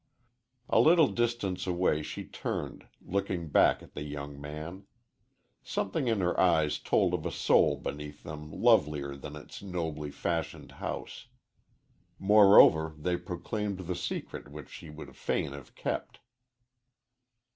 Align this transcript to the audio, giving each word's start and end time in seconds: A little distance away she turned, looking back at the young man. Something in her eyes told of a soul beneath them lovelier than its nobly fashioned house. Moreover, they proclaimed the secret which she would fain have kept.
A 0.67 0.79
little 0.79 1.09
distance 1.09 1.67
away 1.67 2.01
she 2.01 2.23
turned, 2.25 2.87
looking 3.05 3.49
back 3.49 3.83
at 3.83 3.93
the 3.93 4.01
young 4.01 4.41
man. 4.41 4.87
Something 5.61 6.07
in 6.07 6.21
her 6.21 6.39
eyes 6.39 6.79
told 6.79 7.13
of 7.13 7.23
a 7.23 7.29
soul 7.31 7.77
beneath 7.77 8.23
them 8.23 8.49
lovelier 8.51 9.15
than 9.15 9.35
its 9.35 9.61
nobly 9.61 10.09
fashioned 10.09 10.71
house. 10.71 11.27
Moreover, 12.17 12.95
they 12.97 13.15
proclaimed 13.15 13.81
the 13.81 13.93
secret 13.95 14.47
which 14.47 14.69
she 14.69 14.89
would 14.89 15.15
fain 15.15 15.51
have 15.51 15.75
kept. 15.75 16.17